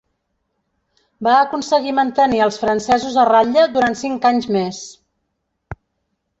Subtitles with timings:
[1.27, 4.85] Va aconseguir mantenir als francesos a ratlla durant cinc anys més.